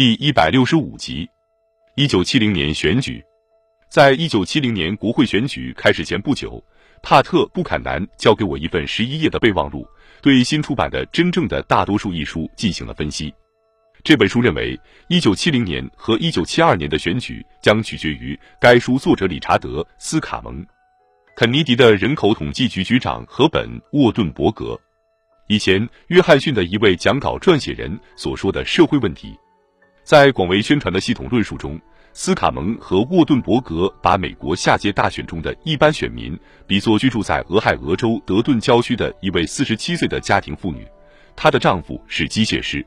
[0.00, 1.28] 第一百六十五集，
[1.94, 3.22] 一九七零年选举，
[3.90, 6.58] 在一九七零年国会选举开始前不久，
[7.02, 9.86] 帕特·布坎南交给我一份十一页的备忘录，
[10.22, 13.30] 对新出版的《真正的大多数》一书进行了分析。
[14.02, 14.74] 这本书认为，
[15.08, 20.64] 一九七零年和一九七二年的选举将取决于该书作者理查德·斯卡蒙、
[21.36, 24.80] 肯尼迪的人口统计局局长和本·沃顿伯格，
[25.46, 29.36] 以前约翰逊的一位讲稿撰写人所说的社会问题。
[30.10, 31.80] 在广为宣传的系统论述中，
[32.12, 36.36] 斯卡蒙和沃顿伯格把美国下届大选中的一般选民
[36.66, 40.84] 比作居住在俄亥俄州德顿郊区的一位四十七岁的家庭妇女，
[41.36, 42.84] 她的丈夫是机械师。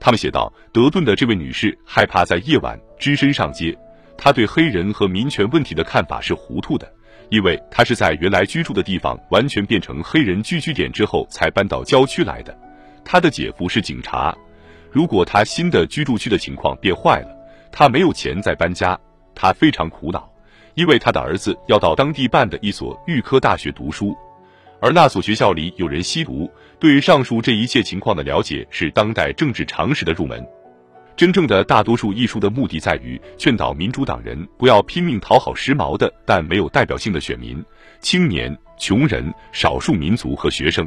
[0.00, 3.72] 他们写道：“德顿的这位女士害怕在夜晚只身上街，
[4.16, 6.92] 她对黑人和民权问题的看法是糊涂的，
[7.30, 12.52] 因为她是在原来居住的地方完全变成黑人聚居点之后才搬到郊区来的。
[13.04, 14.36] 她的姐夫是警察。”
[14.98, 17.28] 如果他新的居住区的情况变坏了，
[17.70, 18.98] 他没有钱再搬家，
[19.32, 20.28] 他非常苦恼，
[20.74, 24.12] 因为他的儿子要到当地办的一所预科大学读书，
[24.80, 26.50] 而那所学校里有人吸毒。
[26.80, 30.44] 对于上述这一切情况的了解是当代政治常识的入门。
[31.16, 37.64] 真正的大多数艺术的目的在于劝导民主党人不要拼命讨好时髦的但没有代表性的选民、
[38.00, 40.84] 青年、穷人、少数民族和学生。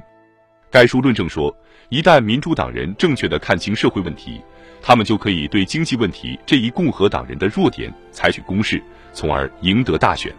[0.71, 1.55] 该书论证说。
[1.89, 4.39] 一旦民主党人正确的看清社会问题，
[4.81, 10.33] 他们就可以对经济问题这一共和党人的弱点采取攻势，从而赢得大选。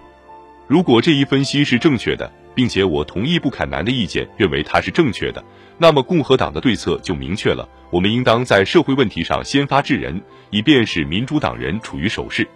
[0.66, 5.44] 如果这一分析是正确的，并且我同意布坎南的意见，认为它是正确的，
[5.76, 12.48] 那么共和党的对策就明确了：我们应当在社会问题上先发制人，以便使民主党人处于守势。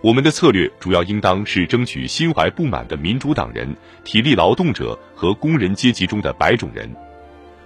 [0.00, 6.90] 我们的策略主要应当是争取心怀不满的民主党人、体力劳动者和工人阶级中的白种人。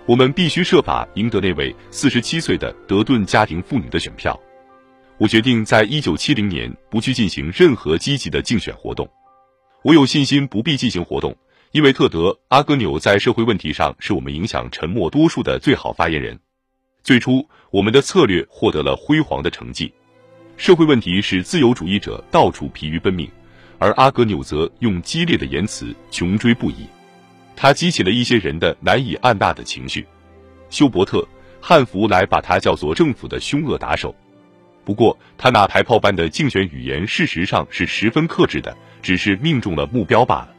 [0.06, 4.38] 我们必须设法赢得那位四十七岁的德顿家庭妇女的选票。
[5.16, 9.08] 我决定在一九七零年不去进行任何积极的竞选活动。
[9.82, 11.34] 我有信心不必进行活动，
[11.72, 16.38] 因为特德·阿格纽在社会问题上是我们影响沉默多数的最好发言人。
[17.03, 19.91] 最初，我们的策略获得了辉煌的成绩。
[20.59, 23.26] 社会问题使自由主义者到处疲于奔命，
[23.78, 26.86] 而阿格纽则用激烈的言辞穷追不已。
[27.56, 30.06] 他激起了一些人的难以按捺的情绪，
[30.70, 31.19] 休伯特·
[31.60, 34.15] 汉弗莱把他叫做政府的凶恶打手。
[34.84, 40.50] 不过，他那排炮般的竞选语言事实上是十分克制的，只是命中了目标罢了。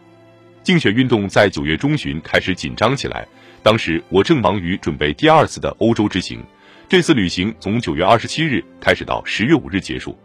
[0.63, 3.27] 竞选运动在九月中旬开始紧张起来，
[3.62, 6.44] 当时我正忙于准备第二次的欧洲之行。
[6.89, 10.17] 这次旅行从九月二十七日开始到十月五日结束。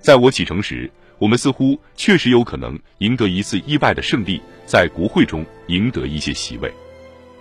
[0.00, 4.40] 在我启程时，我们似乎确实有可能赢得一次意外的胜利。
[4.66, 6.72] 在国会中赢得一些席位。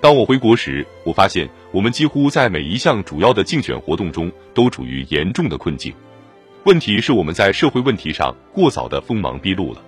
[0.01, 5.93] 当我回国时，我发现我们几乎在每一项主要的竞选活动中都处于严重的困境。
[6.65, 9.81] 问题是我们在社会问题上过早的锋芒毕露了。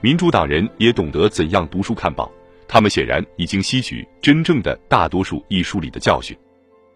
[0.00, 2.28] 民主党人也懂得怎样读书看报，
[2.66, 6.36] 他们显然已经吸取真正的大多数一书里的教训。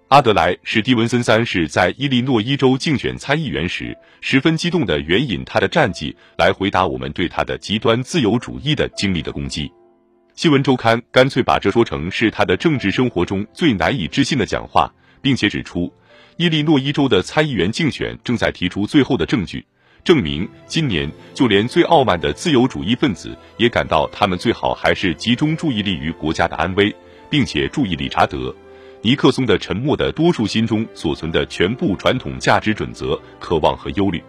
[0.09, 9.71] 阿德莱史蒂文森三世在伊利诺伊州竞选参议员时，十分激动地援引他的战绩来回答我们对他的极端自由主义的经历的攻击。
[10.35, 15.93] 新闻周刊干脆把这说成是他的政治生活中最难以置信的讲话，并且指出，
[16.39, 19.63] 伊利诺伊州的参议员竞选正在提出最后的证据，
[20.03, 26.97] 证明今年就连最傲慢的自由主义分子也感到他们最好还是集中注意力于国家的安危，
[27.29, 28.57] 并且注意理查德。
[29.01, 34.21] 尼克松的沉默的多数心中所存的全部传统价值准则、渴望和忧虑，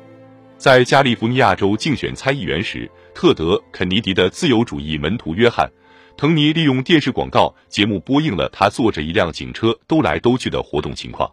[0.58, 5.68] 在加利福尼亚州竞选参议员时，特德·肯尼迪的自由主义门徒约翰·
[6.16, 11.30] 滕尼利用电视广告节目播映了他坐着一辆警车兜来兜去的活动情况。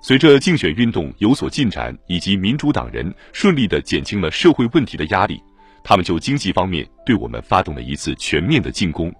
[0.00, 5.42] 随着竞选运动有所进展，以及民主党人顺利地减轻了社会问题的压力，
[5.82, 9.12] 他们就经济方面对我们发动了一次全面的进攻，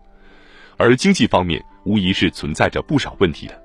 [0.76, 1.60] 而经济方面。
[1.84, 3.62] 无疑是存在着不少问题的。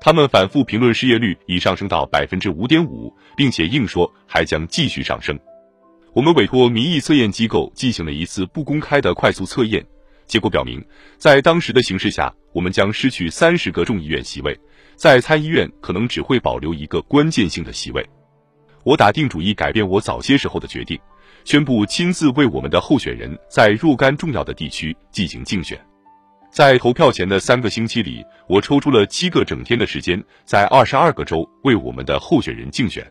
[0.00, 5.38] 他们反复评论失业率已上升到百分之五点五，并且硬说还将继续上升。
[6.14, 9.84] 我们委托民意测验机构进行了一次不公开的快速测验，
[10.26, 10.84] 结果表明，
[11.16, 14.58] 在当时的形势下，我们将失去三十个众议院席位，
[14.94, 18.04] 在参议院可能只会保留一个关键性的席位。
[18.84, 20.98] 我打定主意改变我早些时候的决定，
[21.44, 25.78] 宣布亲自为我们的候选人在若干重要的地区进行竞选。
[26.50, 33.06] 在投票前的三个星期里，我抽出了七个整天的时间，在二十二个州为我们的候选人竞选。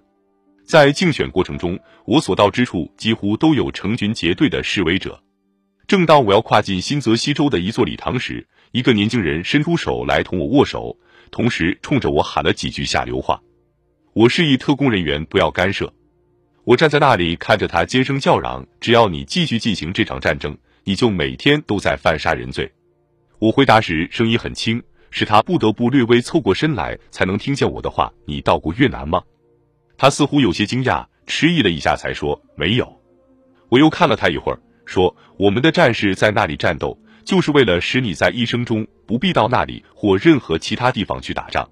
[0.66, 5.22] 在竞选过程中，我所到之处几乎都有成群结队的示威者。
[5.88, 10.98] 正当我要跨进新泽西州的一座礼堂时，一个年轻人伸出手来同我握手，
[11.32, 13.40] 同时冲着我喊了几句下流话。
[14.14, 15.94] 我示意特工人员不要干涉。
[16.66, 22.70] 我站在那里看着他尖声叫嚷：“只要你继续进行这场战争，你就每天都在犯杀人罪。”
[23.40, 24.82] 我回答时声音很轻，
[25.12, 29.22] 使他不得不略微凑过身来才能听见我的话：“你到过越南吗？”
[29.96, 33.02] 他似乎有些惊讶，迟疑了一下才说：“没有。”
[33.70, 41.70] 我又看了他一会儿，说：“我们的战士在那里战斗，就是为了使你在一生中不必到那里或任何其他地方去打仗。”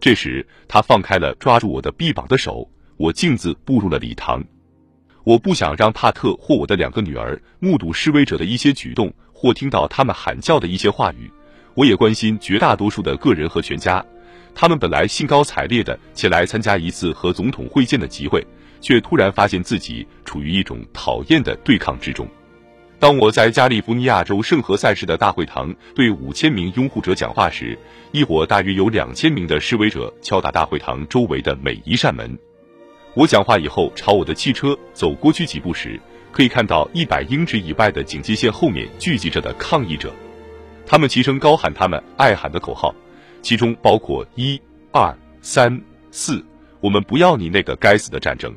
[0.00, 4.44] 这时，他放开了抓住我的臂膀的手，我径自步入了礼堂。
[5.24, 11.30] 我不想让帕特或我的两个女儿目睹示威者的一些举动，或听到他们喊叫的一些话语。
[11.74, 14.04] 我也关心绝大多数的个人和全家，
[14.54, 18.44] 他们本来兴高采烈的前来参加一次和总统会见的集会，
[18.80, 22.26] 却突然发现自己处于一种讨厌的对抗之中。
[22.98, 27.78] 当我在加利福尼亚州圣何塞市的大会堂对五千名拥护者讲话时，
[28.12, 32.38] 一伙大约有两千名的示威者敲打大会堂周围的每一扇门。
[33.14, 40.14] 我讲话以后朝我的汽车走过去几步时，可以看到一百英尺以外的警戒线后面聚集着的抗议者，
[40.86, 42.94] 他们齐声高喊他们爱喊的口号，
[43.42, 44.60] 其中包括一、
[44.92, 45.12] 二、
[45.42, 45.80] 三、
[46.12, 46.44] 四，
[46.80, 48.54] 我们不要你那个该死的战争。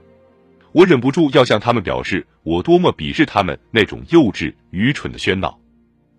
[0.71, 5.59] 我忍不住要向他们表示，我多么鄙视他们那种幼稚、愚蠢的喧闹。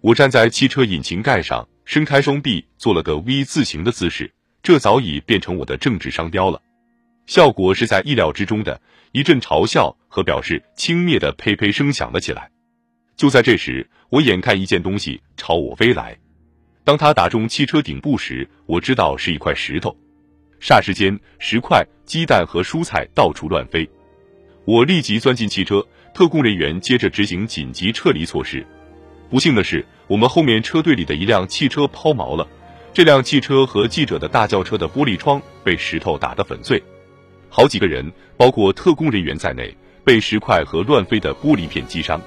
[0.00, 6.60] 我站在汽车引擎盖上，伸开双臂，做了个 V 字形的姿势，这早已变成我的政治商标了。
[7.26, 8.80] 效果是在意料之中的，
[9.12, 12.50] 一阵嘲笑和表示轻蔑的呸呸声响了起来。
[13.16, 16.16] 就在这时，我眼看一件东西朝我飞来，
[16.84, 19.96] 当它打中汽车顶部时，我知道是一块石头。
[20.60, 23.88] 霎时间，石块、鸡蛋和蔬菜到处乱飞。
[24.64, 28.66] 我立即钻进汽车，特工人员接着执行紧急撤离措施。
[29.30, 32.46] 不幸的是，我们后面车队里的一辆汽车抛锚了，
[32.92, 36.82] 这辆汽车和记者的大轿车的玻璃窗被石头打得粉碎，
[37.56, 38.04] 好几个人，
[38.36, 39.72] 包括特工人员在内，
[40.02, 42.20] 被石块和乱飞的玻璃片击伤。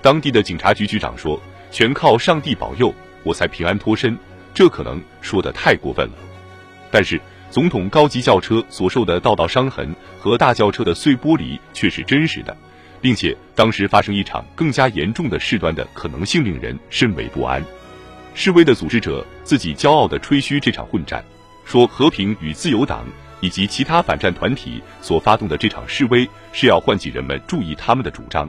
[0.00, 1.42] 当地的警察局局长说
[1.72, 2.94] ：“全靠上帝保佑，
[3.24, 4.16] 我才平安脱身。”
[4.54, 6.14] 这可能说的太过分了，
[6.92, 7.20] 但是。
[7.50, 12.56] 总统高级轿车所受的道道伤痕和大轿车的碎玻璃却是真实的，
[12.98, 17.62] 并且当时发生一场更加严重的事端的可能性令人甚为不安。
[18.32, 21.22] 示威的组织者自己骄傲地吹嘘这场混战，
[21.66, 23.04] 说和平与自由党
[23.42, 28.48] 以及其他反战团体所发动的这场示威是要唤起人们注意他们的主张，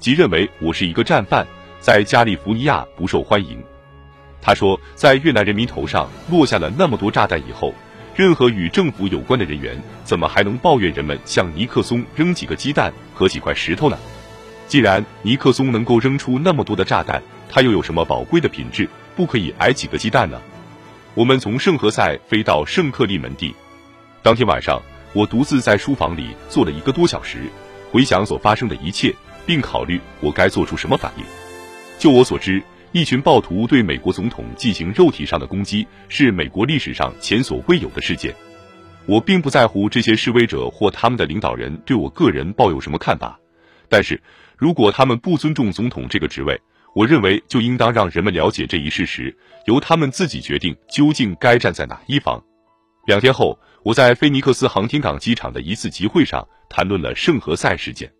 [0.00, 1.46] 即认为我是一个战犯，
[1.78, 3.62] 在加利福尼亚不受欢迎。
[4.42, 7.72] 他说，在越南人民头上落下了那么多炸弹以后。
[8.16, 13.96] 任何与政府有关的人员，怎么还能抱怨人们向尼克松扔几个鸡蛋和几块石头呢？
[14.66, 20.38] 既然尼克松能够扔出那么多的炸弹，他又有什么宝贵的品质，不可以挨几个鸡蛋呢？
[21.14, 23.54] 我们从圣何塞飞到圣克利门蒂，
[24.22, 24.80] 当天晚上，
[25.14, 27.38] 我独自在书房里坐了一个多小时，
[27.90, 29.14] 回想所发生的一切，
[29.46, 31.24] 并考虑我该做出什么反应。
[31.98, 32.62] 就我所知。
[32.92, 38.34] 一群暴徒对美国总统进行肉体上的攻击，是美国历史上前所未有的事件。
[39.06, 43.38] 我并不在乎这些示威者或他们的领导人对我个人抱有什么看法，
[43.88, 44.20] 但是
[44.58, 46.60] 如果他们不尊重总统这个职位，
[46.92, 49.32] 我认为就应当让人们了解这一事实，
[49.66, 52.42] 由他们自己决定究竟该站在哪一方。
[53.06, 58.10] 两天后，我在菲尼克斯航天港机场的一次集会上谈论了圣何塞事件。